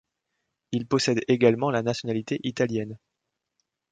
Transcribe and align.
Il 0.71 0.87
possède 0.87 1.19
également 1.27 1.69
la 1.69 1.83
nationalité 1.83 2.39
italienne. 2.41 2.97